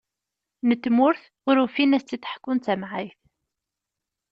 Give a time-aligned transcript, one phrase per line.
[0.67, 3.19] N tmurt, ur ufin ad as-tt-id-ḥkun d tamɛayt.